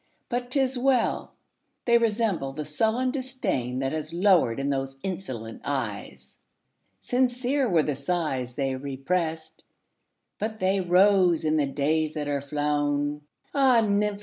[0.29, 6.37] But 't is well!—they resemble the sullen disdainThat has lowered in those insolent eyes.
[7.01, 9.63] Sincere were the sighs they represt,
[10.39, 13.21] But they rose in the days that are flown!
[13.53, 14.19] Ah, nymph!